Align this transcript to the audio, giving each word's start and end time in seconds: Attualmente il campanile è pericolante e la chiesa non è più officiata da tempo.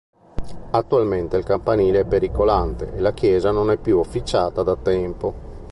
Attualmente 0.71 1.37
il 1.37 1.43
campanile 1.43 1.99
è 1.99 2.05
pericolante 2.05 2.91
e 2.95 2.99
la 3.01 3.13
chiesa 3.13 3.51
non 3.51 3.69
è 3.69 3.77
più 3.77 3.99
officiata 3.99 4.63
da 4.63 4.75
tempo. 4.75 5.35